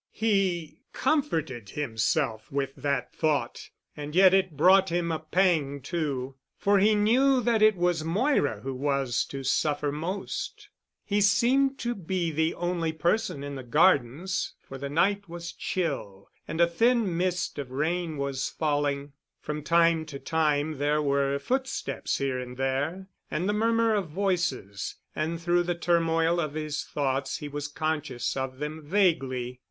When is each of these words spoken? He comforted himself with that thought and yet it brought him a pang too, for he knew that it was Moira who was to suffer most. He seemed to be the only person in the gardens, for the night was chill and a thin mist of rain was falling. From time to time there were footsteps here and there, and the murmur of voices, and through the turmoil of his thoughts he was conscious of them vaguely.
He 0.13 0.79
comforted 0.93 1.69
himself 1.69 2.51
with 2.51 2.73
that 2.75 3.13
thought 3.13 3.69
and 3.95 4.15
yet 4.15 4.33
it 4.33 4.57
brought 4.57 4.89
him 4.89 5.11
a 5.11 5.19
pang 5.19 5.79
too, 5.79 6.37
for 6.57 6.79
he 6.79 6.95
knew 6.95 7.39
that 7.41 7.61
it 7.61 7.75
was 7.75 8.03
Moira 8.03 8.61
who 8.61 8.73
was 8.73 9.23
to 9.25 9.43
suffer 9.43 9.91
most. 9.91 10.69
He 11.05 11.21
seemed 11.21 11.77
to 11.81 11.93
be 11.93 12.31
the 12.31 12.55
only 12.55 12.91
person 12.91 13.43
in 13.43 13.53
the 13.53 13.61
gardens, 13.61 14.53
for 14.59 14.79
the 14.79 14.89
night 14.89 15.29
was 15.29 15.51
chill 15.51 16.31
and 16.47 16.59
a 16.59 16.65
thin 16.65 17.15
mist 17.15 17.59
of 17.59 17.69
rain 17.69 18.17
was 18.17 18.49
falling. 18.49 19.13
From 19.39 19.61
time 19.61 20.07
to 20.07 20.17
time 20.17 20.79
there 20.79 20.99
were 20.99 21.37
footsteps 21.37 22.17
here 22.17 22.39
and 22.39 22.57
there, 22.57 23.07
and 23.29 23.47
the 23.47 23.53
murmur 23.53 23.93
of 23.93 24.09
voices, 24.09 24.95
and 25.15 25.39
through 25.39 25.61
the 25.61 25.75
turmoil 25.75 26.39
of 26.39 26.55
his 26.55 26.83
thoughts 26.83 27.37
he 27.37 27.47
was 27.47 27.67
conscious 27.67 28.35
of 28.35 28.57
them 28.57 28.81
vaguely. 28.83 29.59